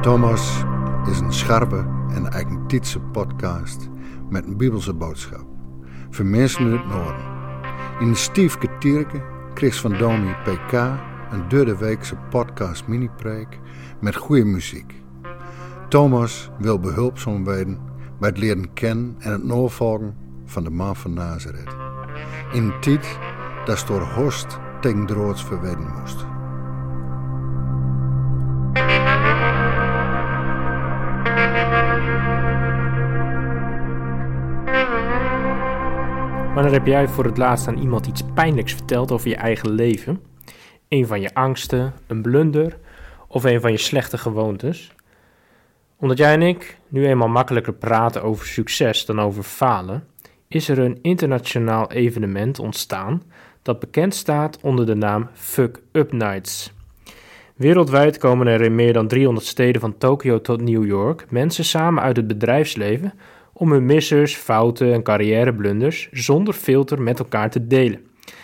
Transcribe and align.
Thomas 0.00 0.64
is 1.10 1.20
een 1.20 1.32
scherpe 1.32 1.86
en 2.14 2.28
eigentietse 2.28 3.00
podcast 3.00 3.88
met 4.28 4.46
een 4.46 4.56
bibelse 4.56 4.94
boodschap. 4.94 5.44
Voor 6.10 6.24
mensen 6.24 6.66
in 6.66 6.72
het 6.72 6.86
noorden. 6.86 8.16
Stiefke 8.16 8.68
Tierke 8.78 9.22
kreeg 9.54 9.74
van 9.74 9.98
Domi 9.98 10.34
PK 10.44 10.72
een 11.30 11.48
derde 11.48 11.76
weekse 11.76 12.16
podcast 12.30 12.86
mini-preek 12.86 13.58
met 14.00 14.16
goede 14.16 14.44
muziek. 14.44 15.02
Thomas 15.88 16.50
wil 16.58 16.80
behulpzaam 16.80 17.44
worden 17.44 17.78
bij 18.18 18.28
het 18.28 18.38
leren 18.38 18.72
kennen 18.72 19.16
en 19.18 19.32
het 19.32 19.44
navolgen 19.44 20.16
van 20.44 20.64
de 20.64 20.70
man 20.70 20.96
van 20.96 21.14
Nazareth. 21.14 21.76
In 22.52 22.64
een 22.64 22.80
tijd 22.80 23.18
dat 23.64 23.84
door 23.86 24.02
Horst 24.02 24.58
tegen 24.86 25.06
droods 25.06 25.44
verwedden 25.44 25.92
moest. 26.00 26.26
Wanneer 36.54 36.72
heb 36.72 36.86
jij 36.86 37.08
voor 37.08 37.24
het 37.24 37.36
laatst 37.36 37.68
aan 37.68 37.78
iemand 37.78 38.06
iets 38.06 38.22
pijnlijks 38.34 38.72
verteld 38.72 39.12
over 39.12 39.28
je 39.28 39.36
eigen 39.36 39.70
leven? 39.70 40.22
Een 40.88 41.06
van 41.06 41.20
je 41.20 41.34
angsten, 41.34 41.94
een 42.06 42.22
blunder 42.22 42.78
of 43.28 43.44
een 43.44 43.60
van 43.60 43.70
je 43.70 43.78
slechte 43.78 44.18
gewoontes? 44.18 44.94
Omdat 45.96 46.18
jij 46.18 46.32
en 46.32 46.42
ik 46.42 46.78
nu 46.88 47.06
eenmaal 47.06 47.28
makkelijker 47.28 47.74
praten 47.74 48.22
over 48.22 48.46
succes 48.46 49.04
dan 49.06 49.20
over 49.20 49.42
falen, 49.42 50.06
is 50.48 50.68
er 50.68 50.78
een 50.78 50.98
internationaal 51.02 51.90
evenement 51.90 52.58
ontstaan 52.58 53.22
dat 53.66 53.80
bekend 53.80 54.14
staat 54.14 54.58
onder 54.62 54.86
de 54.86 54.94
naam 54.94 55.28
Fuck 55.32 55.80
Up 55.92 56.12
Nights. 56.12 56.72
Wereldwijd 57.56 58.18
komen 58.18 58.46
er 58.46 58.60
in 58.60 58.74
meer 58.74 58.92
dan 58.92 59.08
300 59.08 59.46
steden 59.46 59.80
van 59.80 59.98
Tokio 59.98 60.40
tot 60.40 60.60
New 60.60 60.86
York 60.86 61.26
mensen 61.30 61.64
samen 61.64 62.02
uit 62.02 62.16
het 62.16 62.26
bedrijfsleven 62.26 63.12
om 63.52 63.72
hun 63.72 63.86
missers, 63.86 64.36
fouten 64.36 64.92
en 64.92 65.02
carrièreblunders 65.02 66.08
zonder 66.12 66.54
filter 66.54 67.02
met 67.02 67.18
elkaar 67.18 67.50
te 67.50 67.66
delen. 67.66 68.00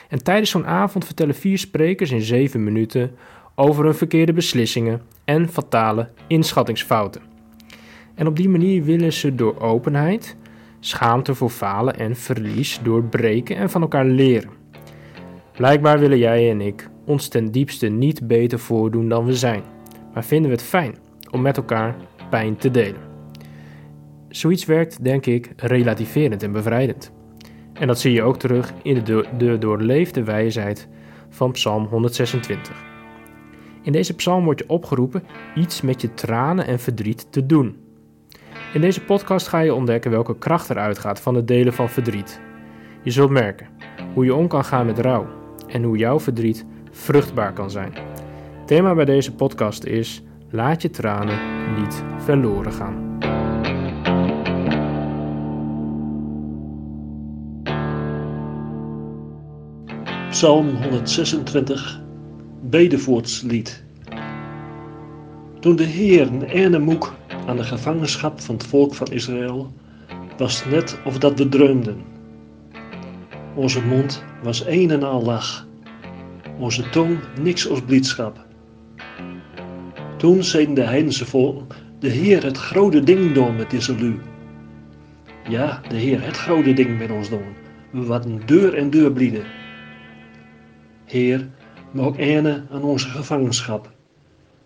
En 0.09 0.23
tijdens 0.23 0.51
zo'n 0.51 0.67
avond 0.67 1.05
vertellen 1.05 1.35
vier 1.35 1.59
sprekers 1.59 2.11
in 2.11 2.23
zeven 2.23 2.65
minuten 2.65 3.11
over 3.55 3.85
hun 3.85 3.95
verkeerde 3.95 4.33
beslissingen 4.33 5.01
en 5.25 5.49
fatale 5.49 6.09
inschattingsfouten. 6.27 7.23
En 8.15 8.27
op 8.27 8.37
die 8.37 8.49
manier 8.49 8.85
willen 8.85 9.13
ze 9.13 9.35
door 9.35 9.61
openheid, 9.61 10.37
schaamte 10.81 11.35
voor 11.35 11.51
falen 11.51 11.99
en 11.99 12.17
verlies 12.17 12.81
doorbreken 12.83 13.57
en 13.57 13.71
van 13.71 13.83
elkaar 13.83 14.05
leren. 14.05 14.62
Blijkbaar 15.53 15.99
willen 15.99 16.19
jij 16.19 16.51
en 16.51 16.61
ik 16.61 16.89
ons 17.05 17.29
ten 17.29 17.51
diepste 17.51 17.89
niet 17.89 18.27
beter 18.27 18.59
voordoen 18.59 19.09
dan 19.09 19.25
we 19.25 19.35
zijn, 19.35 19.63
maar 20.15 20.25
vinden 20.25 20.51
we 20.51 20.57
het 20.57 20.67
fijn 20.67 20.95
om 21.31 21.43
met 21.43 21.57
elkaar 21.57 21.97
pijn 22.31 22.57
te 22.57 22.71
delen. 22.71 23.01
Zoiets 24.29 24.65
werkt, 24.65 25.05
denk 25.05 25.27
ik, 25.27 25.53
relativerend 25.57 26.43
en 26.43 26.53
bevrijdend. 26.53 27.13
En 27.73 27.87
dat 27.87 28.01
zie 28.01 28.13
je 28.13 28.23
ook 28.23 28.39
terug 28.39 28.73
in 28.83 29.05
de, 29.05 29.25
de 29.39 29.59
doorleefde 29.59 30.25
wijsheid 30.25 30.89
van 31.29 31.53
Psalm 31.53 31.85
126. 31.85 32.85
In 33.83 33.93
deze 33.93 34.15
psalm 34.15 34.45
wordt 34.45 34.61
je 34.61 34.69
opgeroepen 34.69 35.23
iets 35.55 35.81
met 35.81 36.01
je 36.01 36.15
tranen 36.15 36.67
en 36.67 36.79
verdriet 36.79 37.27
te 37.31 37.47
doen. 37.47 37.77
In 38.73 38.81
deze 38.81 39.05
podcast 39.05 39.49
ga 39.49 39.59
je 39.59 39.75
ontdekken 39.75 40.11
welke 40.11 40.39
kracht 40.39 40.69
er 40.69 40.79
uitgaat 40.79 41.21
van 41.21 41.35
het 41.35 41.49
delen 41.49 41.73
van 41.73 41.89
verdriet. 41.89 42.41
Je 43.03 43.11
zult 43.11 43.31
merken 43.31 43.69
hoe 44.15 44.25
je 44.25 44.35
om 44.35 44.49
kan 44.49 44.65
gaan 44.65 44.87
met 44.87 44.99
rouw 44.99 45.41
en 45.73 45.83
hoe 45.83 45.97
jouw 45.97 46.21
verdriet 46.21 46.65
vruchtbaar 46.91 47.53
kan 47.53 47.71
zijn. 47.71 47.93
thema 48.67 48.95
bij 48.95 49.05
deze 49.05 49.35
podcast 49.35 49.85
is: 49.85 50.23
laat 50.51 50.83
je 50.83 50.91
tranen 50.91 51.39
niet 51.81 52.05
verloren 52.19 52.73
gaan. 52.73 53.11
Psalm 60.31 60.69
126, 60.69 62.01
Bedevoortslied. 62.61 63.85
Toen 65.61 65.77
de 65.77 65.85
Heer 65.85 66.27
een 66.27 66.43
ene 66.43 66.79
moek 66.79 67.13
aan 67.47 67.57
de 67.57 67.65
gevangenschap 67.65 68.41
van 68.41 68.55
het 68.55 68.67
volk 68.67 68.95
van 68.95 69.07
Israël, 69.07 69.73
was 70.37 70.65
net 70.65 70.99
of 71.05 71.19
dat 71.19 71.39
we 71.39 71.49
dreumden. 71.49 72.12
Onze 73.55 73.85
mond 73.85 74.25
was 74.43 74.67
een 74.67 74.91
en 74.91 75.03
al 75.03 75.23
lach, 75.23 75.67
onze 76.59 76.91
tong 76.91 77.19
niks 77.41 77.69
als 77.69 77.83
blijdschap. 77.83 78.47
Toen 80.17 80.45
zeiden 80.45 80.75
de 80.75 80.83
heidense 80.83 81.27
volken, 81.27 81.67
de 81.99 82.09
Heer 82.09 82.45
het 82.45 82.57
grote 82.57 83.03
ding 83.03 83.33
doen 83.33 83.57
met 83.57 83.71
deze 83.71 83.95
lu. 83.95 84.19
Ja, 85.49 85.81
de 85.89 85.97
Heer 85.97 86.25
het 86.25 86.37
grote 86.37 86.73
ding 86.73 86.99
met 86.99 87.11
ons 87.11 87.29
doen. 87.29 87.55
We 87.91 88.05
wat 88.05 88.27
deur 88.45 88.75
en 88.75 88.91
deur 88.91 89.13
blieden. 89.13 89.45
Heer, 91.05 91.49
maar 91.91 92.05
ook 92.05 92.19
ene 92.19 92.63
aan 92.71 92.83
onze 92.83 93.09
gevangenschap. 93.09 93.93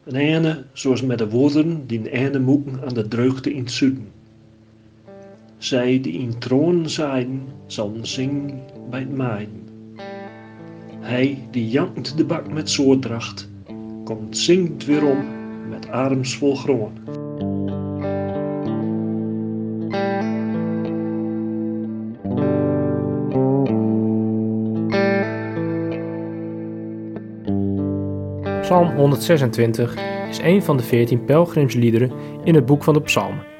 Een 0.04 0.16
ene 0.16 0.64
zoals 0.72 1.02
met 1.02 1.19
de 1.19 1.28
woorden 1.28 1.86
die 1.86 1.98
een 1.98 2.06
ene 2.06 2.38
moeten 2.38 2.80
aan 2.82 2.94
de 2.94 3.08
dreugde 3.08 3.52
in 3.52 3.62
het 3.62 3.72
zuiden. 3.72 4.08
Zij 5.59 6.00
die 6.00 6.12
in 6.12 6.39
troon 6.39 6.89
zijn, 6.89 7.43
zal 7.67 7.93
zingen 8.03 8.62
bij 8.91 9.00
het 9.00 9.17
maaien. 9.17 9.69
Hij 11.00 11.39
die 11.50 11.69
jankt 11.69 12.17
de 12.17 12.25
bak 12.25 12.53
met 12.53 12.71
zoordracht, 12.71 13.49
komt 14.05 14.39
zingt 14.39 14.84
weerom 14.84 15.25
met 15.69 15.91
arms 15.91 16.37
vol 16.37 16.55
groen. 16.55 16.93
Psalm 28.61 28.97
126 28.97 29.97
is 30.28 30.38
een 30.38 30.62
van 30.62 30.77
de 30.77 30.83
14 30.83 31.25
pelgrimsliederen 31.25 32.12
in 32.44 32.55
het 32.55 32.67
boek 32.67 32.84
van 32.84 32.94
de 32.94 33.00
Psalmen. 33.00 33.56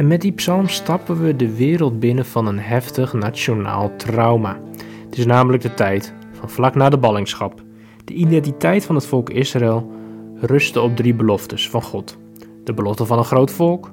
En 0.00 0.06
met 0.06 0.20
die 0.20 0.32
psalm 0.32 0.68
stappen 0.68 1.22
we 1.22 1.36
de 1.36 1.56
wereld 1.56 2.00
binnen 2.00 2.24
van 2.26 2.46
een 2.46 2.58
heftig 2.58 3.12
nationaal 3.12 3.96
trauma. 3.96 4.60
Het 5.04 5.18
is 5.18 5.26
namelijk 5.26 5.62
de 5.62 5.74
tijd 5.74 6.14
van 6.32 6.50
vlak 6.50 6.74
na 6.74 6.88
de 6.88 6.98
ballingschap. 6.98 7.62
De 8.04 8.14
identiteit 8.14 8.84
van 8.84 8.94
het 8.94 9.06
volk 9.06 9.30
Israël 9.30 9.90
rustte 10.36 10.80
op 10.80 10.96
drie 10.96 11.14
beloftes 11.14 11.70
van 11.70 11.82
God: 11.82 12.18
de 12.64 12.74
belofte 12.74 13.06
van 13.06 13.18
een 13.18 13.24
groot 13.24 13.50
volk, 13.50 13.92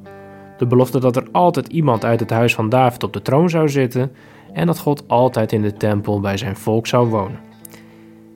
de 0.57 0.67
belofte 0.67 0.99
dat 0.99 1.15
er 1.15 1.27
altijd 1.31 1.67
iemand 1.67 2.05
uit 2.05 2.19
het 2.19 2.29
huis 2.29 2.55
van 2.55 2.69
David 2.69 3.03
op 3.03 3.13
de 3.13 3.21
troon 3.21 3.49
zou 3.49 3.69
zitten 3.69 4.11
en 4.53 4.65
dat 4.65 4.79
God 4.79 5.03
altijd 5.07 5.51
in 5.51 5.61
de 5.61 5.73
tempel 5.73 6.19
bij 6.19 6.37
zijn 6.37 6.55
volk 6.55 6.87
zou 6.87 7.07
wonen. 7.07 7.39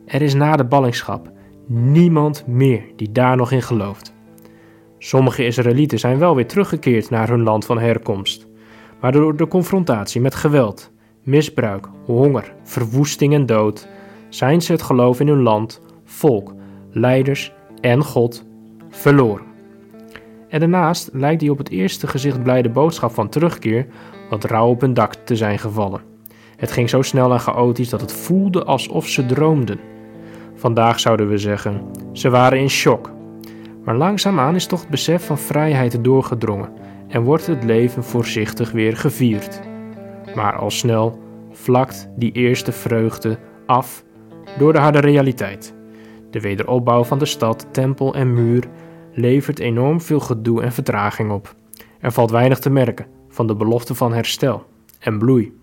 Er 0.05 0.21
is 0.21 0.33
na 0.33 0.55
de 0.55 0.65
ballingschap 0.65 1.31
niemand 1.67 2.47
meer 2.47 2.83
die 2.95 3.11
daar 3.11 3.35
nog 3.35 3.51
in 3.51 3.61
gelooft. 3.61 4.13
Sommige 5.03 5.45
Israëlieten 5.45 5.99
zijn 5.99 6.17
wel 6.17 6.35
weer 6.35 6.47
teruggekeerd 6.47 7.09
naar 7.09 7.29
hun 7.29 7.43
land 7.43 7.65
van 7.65 7.79
herkomst, 7.79 8.47
maar 8.99 9.11
door 9.11 9.35
de 9.35 9.47
confrontatie 9.47 10.21
met 10.21 10.35
geweld, 10.35 10.91
misbruik, 11.23 11.87
honger, 12.05 12.53
verwoesting 12.63 13.33
en 13.33 13.45
dood 13.45 13.87
zijn 14.29 14.61
ze 14.61 14.71
het 14.71 14.81
geloof 14.81 15.19
in 15.19 15.27
hun 15.27 15.41
land, 15.41 15.81
volk, 16.03 16.53
leiders 16.91 17.53
en 17.79 18.03
God 18.03 18.45
verloren. 18.89 19.45
En 20.49 20.59
daarnaast 20.59 21.09
lijkt 21.13 21.39
die 21.39 21.51
op 21.51 21.57
het 21.57 21.69
eerste 21.69 22.07
gezicht 22.07 22.43
blijde 22.43 22.69
boodschap 22.69 23.11
van 23.11 23.29
terugkeer 23.29 23.87
wat 24.29 24.43
rauw 24.43 24.69
op 24.69 24.81
hun 24.81 24.93
dak 24.93 25.13
te 25.13 25.35
zijn 25.35 25.59
gevallen. 25.59 26.01
Het 26.55 26.71
ging 26.71 26.89
zo 26.89 27.01
snel 27.01 27.31
en 27.31 27.39
chaotisch 27.39 27.89
dat 27.89 28.01
het 28.01 28.13
voelde 28.13 28.63
alsof 28.63 29.07
ze 29.07 29.25
droomden. 29.25 29.79
Vandaag 30.55 30.99
zouden 30.99 31.29
we 31.29 31.37
zeggen, 31.37 31.81
ze 32.13 32.29
waren 32.29 32.59
in 32.59 32.69
shock. 32.69 33.19
Maar 33.83 33.95
langzaamaan 33.95 34.55
is 34.55 34.65
toch 34.65 34.79
het 34.79 34.89
besef 34.89 35.25
van 35.25 35.37
vrijheid 35.37 36.03
doorgedrongen 36.03 36.73
en 37.07 37.23
wordt 37.23 37.47
het 37.47 37.63
leven 37.63 38.03
voorzichtig 38.03 38.71
weer 38.71 38.97
gevierd. 38.97 39.61
Maar 40.35 40.55
al 40.55 40.71
snel 40.71 41.19
vlakt 41.51 42.09
die 42.15 42.31
eerste 42.31 42.71
vreugde 42.71 43.39
af 43.65 44.03
door 44.57 44.73
de 44.73 44.79
harde 44.79 44.99
realiteit. 44.99 45.73
De 46.29 46.39
wederopbouw 46.39 47.03
van 47.03 47.19
de 47.19 47.25
stad, 47.25 47.67
tempel 47.71 48.15
en 48.15 48.33
muur 48.33 48.67
levert 49.13 49.59
enorm 49.59 50.01
veel 50.01 50.19
gedoe 50.19 50.61
en 50.61 50.71
vertraging 50.71 51.31
op. 51.31 51.55
Er 51.99 52.11
valt 52.11 52.31
weinig 52.31 52.59
te 52.59 52.69
merken 52.69 53.05
van 53.29 53.47
de 53.47 53.55
belofte 53.55 53.95
van 53.95 54.13
herstel 54.13 54.65
en 54.99 55.17
bloei. 55.17 55.59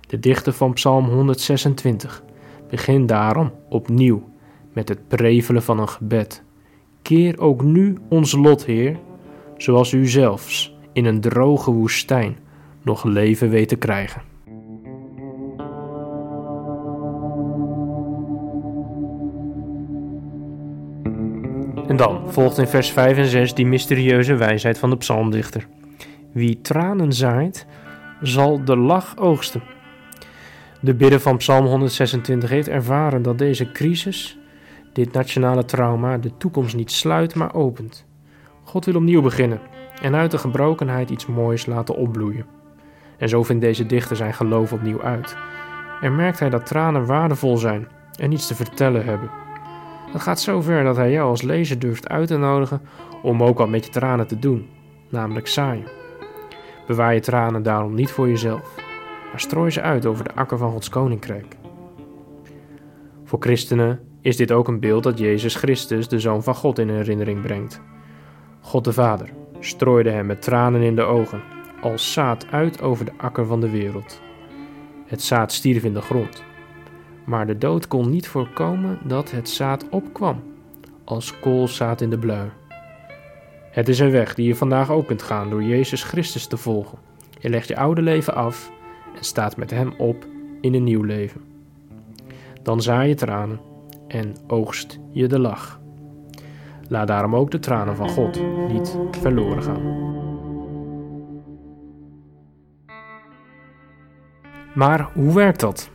De 0.00 0.18
dichter 0.18 0.52
van 0.52 0.72
Psalm 0.72 1.08
126 1.08 2.22
begint 2.70 3.08
daarom 3.08 3.52
opnieuw 3.68 4.28
met 4.72 4.88
het 4.88 5.08
prevelen 5.08 5.62
van 5.62 5.78
een 5.78 5.88
gebed. 5.88 6.42
Keer 7.02 7.40
ook 7.40 7.62
nu 7.62 7.96
ons 8.08 8.32
lot, 8.32 8.64
Heer, 8.64 8.96
zoals 9.56 9.92
u 9.92 10.06
zelfs 10.06 10.76
in 10.92 11.04
een 11.04 11.20
droge 11.20 11.70
woestijn 11.70 12.36
nog 12.82 13.04
leven 13.04 13.50
weet 13.50 13.68
te 13.68 13.76
krijgen. 13.76 14.22
En 21.86 21.96
dan 21.96 22.32
volgt 22.32 22.58
in 22.58 22.66
vers 22.66 22.90
5 22.90 23.16
en 23.16 23.26
6 23.26 23.54
die 23.54 23.66
mysterieuze 23.66 24.34
wijsheid 24.34 24.78
van 24.78 24.90
de 24.90 24.96
psalmdichter. 24.96 25.66
Wie 26.32 26.60
tranen 26.60 27.12
zaait, 27.12 27.66
zal 28.20 28.64
de 28.64 28.76
lach 28.76 29.16
oogsten. 29.18 29.62
De 30.80 30.94
bidder 30.94 31.20
van 31.20 31.36
Psalm 31.36 31.66
126 31.66 32.50
heeft 32.50 32.68
ervaren 32.68 33.22
dat 33.22 33.38
deze 33.38 33.72
crisis, 33.72 34.38
dit 34.92 35.12
nationale 35.12 35.64
trauma, 35.64 36.18
de 36.18 36.36
toekomst 36.36 36.76
niet 36.76 36.90
sluit, 36.90 37.34
maar 37.34 37.54
opent. 37.54 38.06
God 38.62 38.84
wil 38.84 38.94
opnieuw 38.94 39.22
beginnen 39.22 39.60
en 40.02 40.14
uit 40.14 40.30
de 40.30 40.38
gebrokenheid 40.38 41.10
iets 41.10 41.26
moois 41.26 41.66
laten 41.66 41.96
opbloeien. 41.96 42.46
En 43.18 43.28
zo 43.28 43.42
vindt 43.42 43.62
deze 43.62 43.86
dichter 43.86 44.16
zijn 44.16 44.34
geloof 44.34 44.72
opnieuw 44.72 45.02
uit. 45.02 45.36
En 46.00 46.16
merkt 46.16 46.38
hij 46.38 46.50
dat 46.50 46.66
tranen 46.66 47.06
waardevol 47.06 47.56
zijn 47.56 47.88
en 48.18 48.32
iets 48.32 48.46
te 48.46 48.54
vertellen 48.54 49.04
hebben. 49.04 49.30
Dat 50.12 50.22
gaat 50.22 50.40
zo 50.40 50.60
ver 50.60 50.84
dat 50.84 50.96
hij 50.96 51.10
jou 51.10 51.28
als 51.28 51.42
lezer 51.42 51.78
durft 51.78 52.08
uit 52.08 52.28
te 52.28 52.36
nodigen 52.36 52.80
om 53.22 53.42
ook 53.42 53.58
wat 53.58 53.68
met 53.68 53.84
je 53.84 53.90
tranen 53.90 54.26
te 54.26 54.38
doen, 54.38 54.68
namelijk 55.08 55.48
zaaien. 55.48 55.88
Bewaar 56.86 57.14
je 57.14 57.20
tranen 57.20 57.62
daarom 57.62 57.94
niet 57.94 58.10
voor 58.10 58.28
jezelf, 58.28 58.74
maar 59.30 59.40
strooi 59.40 59.70
ze 59.70 59.80
uit 59.80 60.06
over 60.06 60.24
de 60.24 60.34
akker 60.34 60.58
van 60.58 60.70
Gods 60.70 60.88
koninkrijk. 60.88 61.56
Voor 63.24 63.38
christenen 63.40 64.09
is 64.20 64.36
dit 64.36 64.52
ook 64.52 64.68
een 64.68 64.80
beeld 64.80 65.02
dat 65.02 65.18
Jezus 65.18 65.54
Christus, 65.54 66.08
de 66.08 66.20
Zoon 66.20 66.42
van 66.42 66.54
God, 66.54 66.78
in 66.78 66.88
herinnering 66.88 67.42
brengt. 67.42 67.80
God 68.60 68.84
de 68.84 68.92
Vader 68.92 69.28
strooide 69.60 70.10
hem 70.10 70.26
met 70.26 70.42
tranen 70.42 70.82
in 70.82 70.96
de 70.96 71.02
ogen, 71.02 71.42
als 71.80 72.12
zaad 72.12 72.46
uit 72.50 72.82
over 72.82 73.04
de 73.04 73.12
akker 73.16 73.46
van 73.46 73.60
de 73.60 73.70
wereld. 73.70 74.20
Het 75.06 75.22
zaad 75.22 75.52
stierf 75.52 75.84
in 75.84 75.94
de 75.94 76.00
grond, 76.00 76.44
maar 77.24 77.46
de 77.46 77.58
dood 77.58 77.88
kon 77.88 78.10
niet 78.10 78.28
voorkomen 78.28 78.98
dat 79.04 79.30
het 79.30 79.48
zaad 79.48 79.88
opkwam, 79.88 80.42
als 81.04 81.40
koolzaad 81.40 82.00
in 82.00 82.10
de 82.10 82.18
blui. 82.18 82.48
Het 83.70 83.88
is 83.88 83.98
een 83.98 84.10
weg 84.10 84.34
die 84.34 84.46
je 84.46 84.56
vandaag 84.56 84.90
ook 84.90 85.06
kunt 85.06 85.22
gaan 85.22 85.50
door 85.50 85.62
Jezus 85.62 86.02
Christus 86.02 86.46
te 86.46 86.56
volgen. 86.56 86.98
Je 87.38 87.48
legt 87.48 87.68
je 87.68 87.76
oude 87.76 88.02
leven 88.02 88.34
af 88.34 88.70
en 89.16 89.24
staat 89.24 89.56
met 89.56 89.70
Hem 89.70 89.92
op 89.98 90.26
in 90.60 90.74
een 90.74 90.84
nieuw 90.84 91.02
leven. 91.02 91.40
Dan 92.62 92.82
zaai 92.82 93.08
je 93.08 93.14
tranen 93.14 93.69
en 94.10 94.36
oogst 94.46 95.00
je 95.12 95.26
de 95.26 95.38
lach. 95.38 95.80
Laat 96.88 97.06
daarom 97.06 97.36
ook 97.36 97.50
de 97.50 97.58
tranen 97.58 97.96
van 97.96 98.08
God 98.08 98.40
niet 98.68 98.98
verloren 99.10 99.62
gaan. 99.62 100.08
Maar 104.74 105.10
hoe 105.14 105.34
werkt 105.34 105.60
dat? 105.60 105.90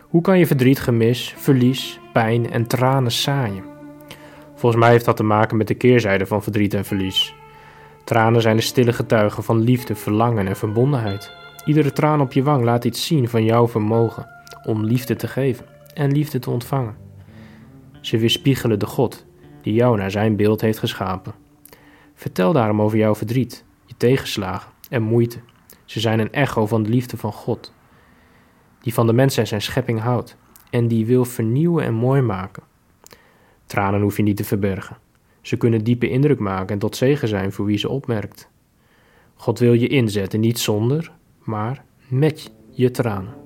Hoe 0.00 0.22
kan 0.22 0.38
je 0.38 0.46
verdriet, 0.46 0.80
gemis, 0.80 1.34
verlies, 1.36 2.00
pijn 2.12 2.50
en 2.50 2.66
tranen 2.66 3.12
zaaien? 3.12 3.64
Volgens 4.54 4.82
mij 4.82 4.90
heeft 4.90 5.04
dat 5.04 5.16
te 5.16 5.22
maken 5.22 5.56
met 5.56 5.68
de 5.68 5.74
keerzijde 5.74 6.26
van 6.26 6.42
verdriet 6.42 6.74
en 6.74 6.84
verlies. 6.84 7.34
Tranen 8.04 8.42
zijn 8.42 8.56
de 8.56 8.62
stille 8.62 8.92
getuigen 8.92 9.42
van 9.42 9.60
liefde, 9.60 9.94
verlangen 9.94 10.46
en 10.46 10.56
verbondenheid. 10.56 11.32
Iedere 11.64 11.92
traan 11.92 12.20
op 12.20 12.32
je 12.32 12.42
wang 12.42 12.64
laat 12.64 12.84
iets 12.84 13.06
zien 13.06 13.28
van 13.28 13.44
jouw 13.44 13.68
vermogen 13.68 14.26
om 14.64 14.84
liefde 14.84 15.16
te 15.16 15.28
geven 15.28 15.66
en 15.94 16.12
liefde 16.12 16.38
te 16.38 16.50
ontvangen. 16.50 17.01
Ze 18.02 18.18
weerspiegelen 18.18 18.78
de 18.78 18.86
God 18.86 19.26
die 19.62 19.74
jou 19.74 19.96
naar 19.96 20.10
zijn 20.10 20.36
beeld 20.36 20.60
heeft 20.60 20.78
geschapen. 20.78 21.34
Vertel 22.14 22.52
daarom 22.52 22.82
over 22.82 22.98
jouw 22.98 23.14
verdriet, 23.14 23.64
je 23.86 23.94
tegenslagen 23.96 24.72
en 24.88 25.02
moeite. 25.02 25.38
Ze 25.84 26.00
zijn 26.00 26.18
een 26.18 26.32
echo 26.32 26.66
van 26.66 26.82
de 26.82 26.88
liefde 26.88 27.16
van 27.16 27.32
God, 27.32 27.72
die 28.80 28.94
van 28.94 29.06
de 29.06 29.12
mens 29.12 29.36
en 29.36 29.46
zijn 29.46 29.62
schepping 29.62 30.00
houdt 30.00 30.36
en 30.70 30.88
die 30.88 31.06
wil 31.06 31.24
vernieuwen 31.24 31.84
en 31.84 31.94
mooi 31.94 32.20
maken. 32.20 32.62
Tranen 33.66 34.00
hoef 34.00 34.16
je 34.16 34.22
niet 34.22 34.36
te 34.36 34.44
verbergen. 34.44 34.96
Ze 35.40 35.56
kunnen 35.56 35.84
diepe 35.84 36.08
indruk 36.08 36.38
maken 36.38 36.68
en 36.68 36.78
tot 36.78 36.96
zegen 36.96 37.28
zijn 37.28 37.52
voor 37.52 37.64
wie 37.64 37.78
ze 37.78 37.88
opmerkt. 37.88 38.50
God 39.34 39.58
wil 39.58 39.72
je 39.72 39.88
inzetten, 39.88 40.40
niet 40.40 40.58
zonder, 40.58 41.12
maar 41.38 41.84
met 42.08 42.52
je 42.70 42.90
tranen. 42.90 43.41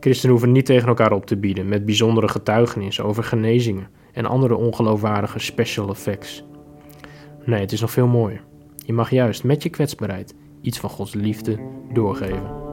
Christenen 0.00 0.30
hoeven 0.30 0.52
niet 0.52 0.66
tegen 0.66 0.88
elkaar 0.88 1.12
op 1.12 1.26
te 1.26 1.36
bieden 1.36 1.68
met 1.68 1.84
bijzondere 1.84 2.28
getuigenissen 2.28 3.04
over 3.04 3.24
genezingen 3.24 3.88
en 4.12 4.26
andere 4.26 4.56
ongeloofwaardige 4.56 5.38
special 5.38 5.88
effects. 5.88 6.44
Nee, 7.44 7.60
het 7.60 7.72
is 7.72 7.80
nog 7.80 7.90
veel 7.90 8.06
mooier. 8.06 8.42
Je 8.76 8.92
mag 8.92 9.10
juist 9.10 9.44
met 9.44 9.62
je 9.62 9.68
kwetsbaarheid 9.68 10.34
iets 10.60 10.78
van 10.78 10.90
Gods 10.90 11.14
liefde 11.14 11.58
doorgeven. 11.92 12.68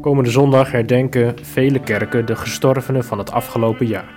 Komende 0.00 0.30
zondag 0.30 0.70
herdenken 0.70 1.44
vele 1.44 1.80
kerken 1.80 2.26
de 2.26 2.36
gestorvenen 2.36 3.04
van 3.04 3.18
het 3.18 3.32
afgelopen 3.32 3.86
jaar. 3.86 4.14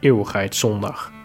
Eeuwigheidszondag. 0.00 1.17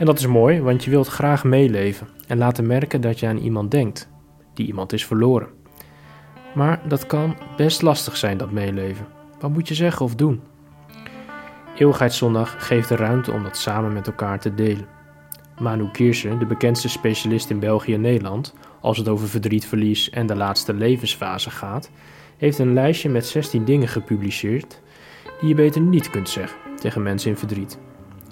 En 0.00 0.06
dat 0.06 0.18
is 0.18 0.26
mooi, 0.26 0.60
want 0.60 0.84
je 0.84 0.90
wilt 0.90 1.06
graag 1.06 1.44
meeleven 1.44 2.08
en 2.26 2.38
laten 2.38 2.66
merken 2.66 3.00
dat 3.00 3.20
je 3.20 3.26
aan 3.26 3.36
iemand 3.36 3.70
denkt, 3.70 4.08
die 4.54 4.66
iemand 4.66 4.92
is 4.92 5.06
verloren. 5.06 5.48
Maar 6.54 6.80
dat 6.88 7.06
kan 7.06 7.36
best 7.56 7.82
lastig 7.82 8.16
zijn, 8.16 8.38
dat 8.38 8.50
meeleven. 8.50 9.06
Wat 9.40 9.50
moet 9.50 9.68
je 9.68 9.74
zeggen 9.74 10.04
of 10.04 10.14
doen? 10.14 10.40
Eeuwigheidszondag 11.76 12.66
geeft 12.66 12.88
de 12.88 12.96
ruimte 12.96 13.32
om 13.32 13.42
dat 13.42 13.56
samen 13.56 13.92
met 13.92 14.06
elkaar 14.06 14.40
te 14.40 14.54
delen. 14.54 14.86
Manu 15.58 15.90
Kiersen, 15.90 16.38
de 16.38 16.46
bekendste 16.46 16.88
specialist 16.88 17.50
in 17.50 17.58
België 17.58 17.94
en 17.94 18.00
Nederland, 18.00 18.54
als 18.80 18.98
het 18.98 19.08
over 19.08 19.28
verdriet, 19.28 19.66
verlies 19.66 20.10
en 20.10 20.26
de 20.26 20.36
laatste 20.36 20.74
levensfase 20.74 21.50
gaat, 21.50 21.90
heeft 22.36 22.58
een 22.58 22.72
lijstje 22.72 23.08
met 23.08 23.26
16 23.26 23.64
dingen 23.64 23.88
gepubliceerd 23.88 24.80
die 25.40 25.48
je 25.48 25.54
beter 25.54 25.80
niet 25.80 26.10
kunt 26.10 26.28
zeggen 26.28 26.58
tegen 26.76 27.02
mensen 27.02 27.30
in 27.30 27.36
verdriet. 27.36 27.78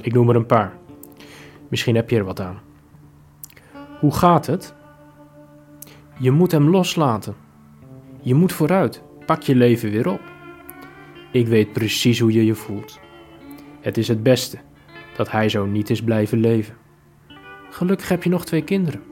Ik 0.02 0.12
noem 0.12 0.28
er 0.28 0.36
een 0.36 0.46
paar. 0.46 0.86
Misschien 1.68 1.94
heb 1.94 2.10
je 2.10 2.16
er 2.16 2.24
wat 2.24 2.40
aan. 2.40 2.60
Hoe 4.00 4.14
gaat 4.14 4.46
het? 4.46 4.74
Je 6.18 6.30
moet 6.30 6.52
hem 6.52 6.68
loslaten. 6.68 7.34
Je 8.20 8.34
moet 8.34 8.52
vooruit. 8.52 9.02
Pak 9.26 9.42
je 9.42 9.54
leven 9.54 9.90
weer 9.90 10.08
op. 10.08 10.20
Ik 11.32 11.46
weet 11.46 11.72
precies 11.72 12.20
hoe 12.20 12.32
je 12.32 12.44
je 12.44 12.54
voelt. 12.54 13.00
Het 13.80 13.96
is 13.96 14.08
het 14.08 14.22
beste 14.22 14.58
dat 15.16 15.30
hij 15.30 15.48
zo 15.48 15.66
niet 15.66 15.90
is 15.90 16.02
blijven 16.02 16.40
leven. 16.40 16.76
Gelukkig 17.70 18.08
heb 18.08 18.22
je 18.22 18.30
nog 18.30 18.44
twee 18.44 18.62
kinderen. 18.62 19.02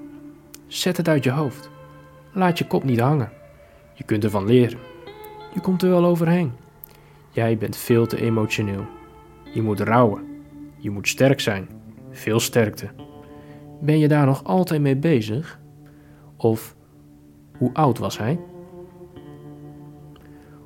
Zet 0.67 0.97
het 0.97 1.09
uit 1.09 1.25
je 1.25 1.31
hoofd. 1.31 1.71
Laat 2.33 2.59
je 2.59 2.67
kop 2.67 2.85
niet 2.85 3.01
hangen. 3.01 3.33
Je 3.95 4.05
kunt 4.05 4.25
ervan 4.25 4.47
leren. 4.47 4.79
Je 5.55 5.61
komt 5.61 5.83
er 5.83 5.89
wel 5.89 6.05
overheen. 6.05 6.53
Jij 7.31 7.59
bent 7.59 7.77
veel 7.77 8.07
te 8.07 8.21
emotioneel. 8.21 8.87
Je 9.53 9.63
moet 9.63 9.81
rouwen. 9.81 10.43
Je 10.77 10.91
moet 10.91 11.09
sterk 11.09 11.41
zijn. 11.41 11.69
Veel 12.17 12.41
sterkte. 12.41 12.89
Ben 13.81 13.99
je 13.99 14.09
daar 14.09 14.27
nog 14.27 14.45
altijd 14.45 14.81
mee 14.81 14.97
bezig? 14.97 15.59
Of 16.37 16.77
hoe 17.59 17.71
oud 17.73 17.99
was 17.99 18.19
hij? 18.19 18.41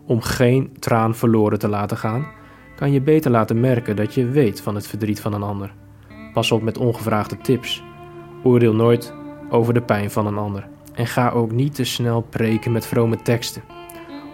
Om 0.07 0.21
geen 0.21 0.73
traan 0.79 1.15
verloren 1.15 1.59
te 1.59 1.69
laten 1.69 1.97
gaan, 1.97 2.27
kan 2.77 2.93
je 2.93 3.01
beter 3.01 3.31
laten 3.31 3.61
merken 3.61 3.97
dat 3.97 4.15
je 4.15 4.27
weet 4.27 4.61
van 4.61 4.75
het 4.75 4.87
verdriet 4.87 5.21
van 5.21 5.33
een 5.33 5.43
ander. 5.43 5.75
Pas 6.33 6.53
op 6.53 6.63
met 6.63 6.79
ongevraagde 6.79 7.37
tips. 7.37 7.83
Oordeel 8.43 8.75
nooit 8.75 9.15
over 9.49 9.75
de 9.75 9.83
pijn 9.83 10.11
van 10.11 10.27
een 10.27 10.39
ander. 10.39 10.69
En 10.95 11.07
ga 11.07 11.31
ook 11.31 11.53
niet 11.53 11.75
te 11.75 11.85
snel 11.85 12.21
preken 12.21 12.73
met 12.73 12.87
vrome 12.87 13.23
teksten. 13.23 13.63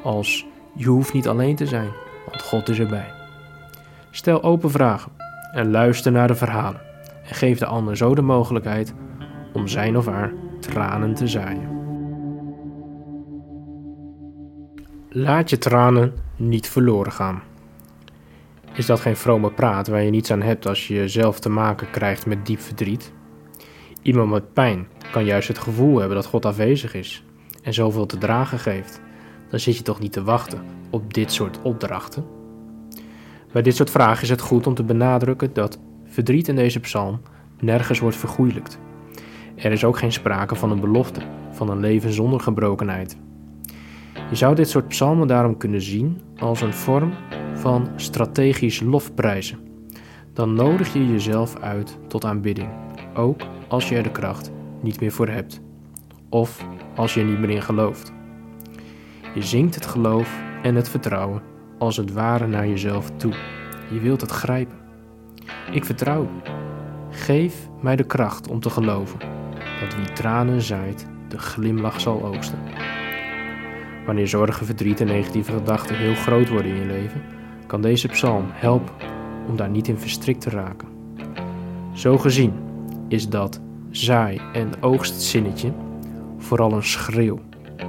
Als 0.02 0.46
je 0.74 0.88
hoeft 0.88 1.12
niet 1.12 1.28
alleen 1.28 1.56
te 1.56 1.66
zijn, 1.66 1.90
want 2.26 2.42
God 2.42 2.68
is 2.68 2.78
erbij. 2.78 3.12
Stel 4.10 4.42
open 4.42 4.70
vragen 4.70 5.12
en 5.52 5.70
luister 5.70 6.12
naar 6.12 6.28
de 6.28 6.34
verhalen. 6.34 6.85
En 7.28 7.34
geef 7.34 7.58
de 7.58 7.66
ander 7.66 7.96
zo 7.96 8.14
de 8.14 8.22
mogelijkheid 8.22 8.94
om 9.52 9.68
zijn 9.68 9.96
of 9.96 10.06
haar 10.06 10.32
tranen 10.60 11.14
te 11.14 11.28
zaaien. 11.28 11.74
Laat 15.08 15.50
je 15.50 15.58
tranen 15.58 16.12
niet 16.36 16.68
verloren 16.68 17.12
gaan. 17.12 17.42
Is 18.74 18.86
dat 18.86 19.00
geen 19.00 19.16
vrome 19.16 19.50
praat 19.50 19.88
waar 19.88 20.02
je 20.02 20.10
niets 20.10 20.30
aan 20.30 20.42
hebt 20.42 20.66
als 20.66 20.88
je 20.88 21.08
zelf 21.08 21.40
te 21.40 21.48
maken 21.48 21.90
krijgt 21.90 22.26
met 22.26 22.46
diep 22.46 22.60
verdriet? 22.60 23.12
Iemand 24.02 24.30
met 24.30 24.52
pijn 24.52 24.88
kan 25.12 25.24
juist 25.24 25.48
het 25.48 25.58
gevoel 25.58 25.98
hebben 25.98 26.16
dat 26.16 26.26
God 26.26 26.44
afwezig 26.44 26.94
is 26.94 27.24
en 27.62 27.74
zoveel 27.74 28.06
te 28.06 28.18
dragen 28.18 28.58
geeft. 28.58 29.00
Dan 29.50 29.60
zit 29.60 29.76
je 29.76 29.82
toch 29.82 30.00
niet 30.00 30.12
te 30.12 30.22
wachten 30.22 30.62
op 30.90 31.14
dit 31.14 31.32
soort 31.32 31.62
opdrachten? 31.62 32.24
Bij 33.52 33.62
dit 33.62 33.76
soort 33.76 33.90
vragen 33.90 34.22
is 34.22 34.28
het 34.28 34.40
goed 34.40 34.66
om 34.66 34.74
te 34.74 34.84
benadrukken 34.84 35.52
dat 35.52 35.78
verdriet 36.16 36.48
in 36.48 36.56
deze 36.56 36.80
psalm 36.80 37.20
nergens 37.60 37.98
wordt 37.98 38.16
vergoeilijkt. 38.16 38.78
Er 39.54 39.72
is 39.72 39.84
ook 39.84 39.98
geen 39.98 40.12
sprake 40.12 40.54
van 40.54 40.70
een 40.70 40.80
belofte, 40.80 41.20
van 41.50 41.70
een 41.70 41.80
leven 41.80 42.12
zonder 42.12 42.40
gebrokenheid. 42.40 43.16
Je 44.30 44.36
zou 44.36 44.54
dit 44.54 44.68
soort 44.68 44.88
psalmen 44.88 45.26
daarom 45.26 45.56
kunnen 45.56 45.82
zien 45.82 46.20
als 46.36 46.60
een 46.60 46.72
vorm 46.72 47.12
van 47.54 47.88
strategisch 47.96 48.80
lofprijzen. 48.80 49.58
Dan 50.32 50.54
nodig 50.54 50.92
je 50.92 51.06
jezelf 51.06 51.58
uit 51.58 51.98
tot 52.08 52.24
aanbidding, 52.24 52.68
ook 53.14 53.40
als 53.68 53.88
je 53.88 53.96
er 53.96 54.02
de 54.02 54.10
kracht 54.10 54.50
niet 54.80 55.00
meer 55.00 55.12
voor 55.12 55.28
hebt. 55.28 55.60
Of 56.28 56.66
als 56.94 57.14
je 57.14 57.20
er 57.20 57.26
niet 57.26 57.38
meer 57.38 57.50
in 57.50 57.62
gelooft. 57.62 58.12
Je 59.34 59.42
zingt 59.42 59.74
het 59.74 59.86
geloof 59.86 60.40
en 60.62 60.74
het 60.74 60.88
vertrouwen 60.88 61.42
als 61.78 61.96
het 61.96 62.12
ware 62.12 62.46
naar 62.46 62.68
jezelf 62.68 63.10
toe. 63.16 63.34
Je 63.90 64.00
wilt 64.00 64.20
het 64.20 64.30
grijpen. 64.30 64.85
Ik 65.70 65.84
vertrouw 65.84 66.22
u. 66.22 66.50
Geef 67.10 67.68
mij 67.80 67.96
de 67.96 68.04
kracht 68.04 68.48
om 68.48 68.60
te 68.60 68.70
geloven 68.70 69.18
dat 69.80 69.94
wie 69.96 70.12
tranen 70.12 70.62
zaait, 70.62 71.06
de 71.28 71.38
glimlach 71.38 72.00
zal 72.00 72.24
oogsten. 72.24 72.58
Wanneer 74.06 74.28
zorgen, 74.28 74.66
verdriet 74.66 75.00
en 75.00 75.06
negatieve 75.06 75.52
gedachten 75.52 75.96
heel 75.96 76.14
groot 76.14 76.48
worden 76.48 76.74
in 76.74 76.80
je 76.80 76.86
leven, 76.86 77.22
kan 77.66 77.82
deze 77.82 78.08
psalm 78.08 78.44
helpen 78.48 78.94
om 79.48 79.56
daar 79.56 79.70
niet 79.70 79.88
in 79.88 79.98
verstrikt 79.98 80.40
te 80.40 80.50
raken. 80.50 80.88
Zo 81.92 82.18
gezien 82.18 82.52
is 83.08 83.28
dat 83.28 83.60
zaai- 83.90 84.40
en 84.52 84.82
oogstzinnetje 84.82 85.72
vooral 86.38 86.72
een 86.72 86.82
schreeuw, 86.82 87.38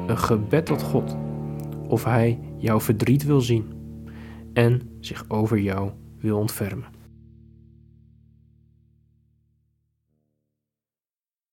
een 0.08 0.18
gebed 0.18 0.66
tot 0.66 0.82
God, 0.82 1.18
of 1.88 2.04
Hij 2.04 2.40
jouw 2.58 2.80
verdriet 2.80 3.24
wil 3.24 3.42
zien 3.42 3.72
en 4.54 4.82
zich 5.00 5.26
over 5.28 5.60
jou 5.60 5.92
wil 6.20 6.38
ontfermen. 6.38 6.97